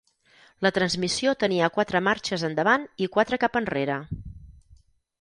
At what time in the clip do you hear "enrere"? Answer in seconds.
3.65-4.03